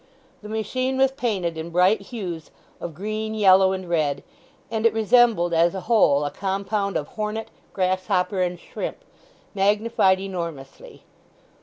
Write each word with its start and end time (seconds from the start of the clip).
The 0.41 0.49
machine 0.49 0.97
was 0.97 1.11
painted 1.11 1.59
in 1.59 1.69
bright 1.69 2.01
hues 2.01 2.49
of 2.79 2.95
green, 2.95 3.35
yellow, 3.35 3.71
and 3.71 3.87
red, 3.87 4.23
and 4.71 4.83
it 4.83 4.93
resembled 4.95 5.53
as 5.53 5.75
a 5.75 5.81
whole 5.81 6.25
a 6.25 6.31
compound 6.31 6.97
of 6.97 7.09
hornet, 7.09 7.49
grasshopper, 7.71 8.41
and 8.41 8.59
shrimp, 8.59 8.97
magnified 9.53 10.19
enormously. 10.19 11.03